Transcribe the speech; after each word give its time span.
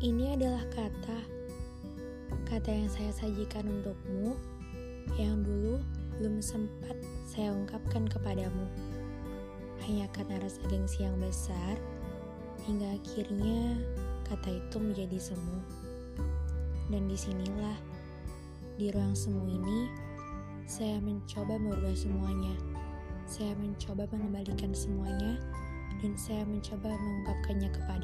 Ini 0.00 0.32
adalah 0.32 0.64
kata, 0.72 1.20
kata 2.48 2.72
yang 2.72 2.88
saya 2.88 3.12
sajikan 3.12 3.68
untukmu, 3.68 4.32
yang 5.20 5.44
dulu 5.44 5.76
belum 6.16 6.40
sempat 6.40 6.96
saya 7.28 7.52
ungkapkan 7.52 8.08
kepadamu. 8.08 8.64
Hanya 9.84 10.08
karena 10.16 10.40
rasa 10.40 10.64
gengsi 10.72 11.04
yang 11.04 11.12
besar, 11.20 11.76
hingga 12.64 12.96
akhirnya 12.96 13.76
kata 14.24 14.64
itu 14.64 14.80
menjadi 14.80 15.20
semu. 15.20 15.60
Dan 16.88 17.04
di 17.04 17.20
sinilah, 17.20 17.76
di 18.80 18.88
ruang 18.96 19.12
semu 19.12 19.52
ini, 19.52 19.84
saya 20.64 20.96
mencoba 20.96 21.60
merubah 21.60 21.92
semuanya. 21.92 22.56
Saya 23.28 23.52
mencoba 23.60 24.08
mengembalikan 24.16 24.72
semuanya, 24.72 25.36
dan 26.00 26.16
saya 26.16 26.48
mencoba 26.48 26.88
mengungkapkannya 26.88 27.68
kepada 27.68 27.99